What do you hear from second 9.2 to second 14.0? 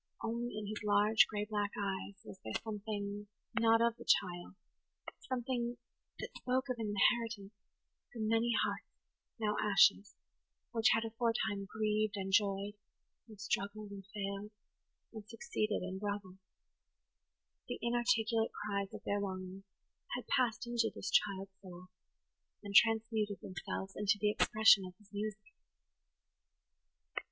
now ashes, which had aforetime grieved and joyed, and struggled